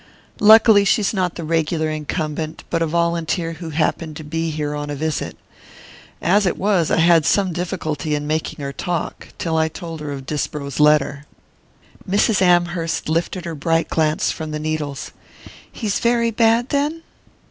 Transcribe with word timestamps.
"Luckily 0.39 0.83
she's 0.83 1.13
not 1.13 1.35
the 1.35 1.43
regular 1.43 1.91
incumbent, 1.91 2.63
but 2.71 2.81
a 2.81 2.87
volunteer 2.87 3.53
who 3.53 3.69
happened 3.69 4.17
to 4.17 4.23
be 4.23 4.49
here 4.49 4.73
on 4.73 4.89
a 4.89 4.95
visit. 4.95 5.37
As 6.23 6.47
it 6.47 6.57
was, 6.57 6.89
I 6.89 6.97
had 6.97 7.23
some 7.23 7.53
difficulty 7.53 8.15
in 8.15 8.25
making 8.25 8.63
her 8.65 8.73
talk 8.73 9.27
till 9.37 9.57
I 9.57 9.67
told 9.67 9.99
her 9.99 10.11
of 10.11 10.25
Disbrow's 10.25 10.79
letter." 10.79 11.25
Mrs. 12.09 12.41
Amherst 12.41 13.09
lifted 13.09 13.45
her 13.45 13.53
bright 13.53 13.89
glance 13.89 14.31
from 14.31 14.49
the 14.49 14.59
needles. 14.59 15.11
"He's 15.71 15.99
very 15.99 16.31
bad, 16.31 16.69
then?" 16.69 17.03